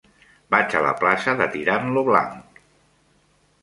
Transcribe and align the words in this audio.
Vaig 0.55 0.73
a 0.79 0.81
la 0.85 0.95
plaça 1.03 1.37
de 1.43 1.49
Tirant 1.59 1.95
lo 1.99 2.07
Blanc. 2.11 2.61